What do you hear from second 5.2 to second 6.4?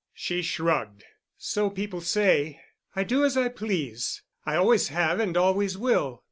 always will.